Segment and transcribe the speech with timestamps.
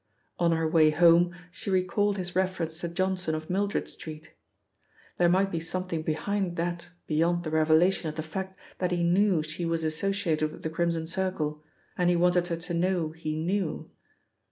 [0.39, 4.31] On her way home she recalled his reference to Johnson of Mildred Street.
[5.19, 9.43] There might be something behind that beyond the revelation of the fact that he knew
[9.43, 11.61] she was associated with the Crimson Circle,
[11.99, 13.91] and he wanted her to know he knew.